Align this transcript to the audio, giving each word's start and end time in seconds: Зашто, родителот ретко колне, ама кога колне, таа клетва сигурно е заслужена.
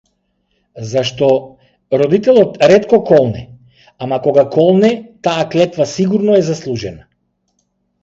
Зашто, 0.91 1.29
родителот 1.99 2.51
ретко 2.69 2.97
колне, 3.09 3.43
ама 4.01 4.17
кога 4.25 4.43
колне, 4.55 4.91
таа 5.23 5.43
клетва 5.51 5.85
сигурно 5.97 6.31
е 6.35 6.45
заслужена. 6.53 7.03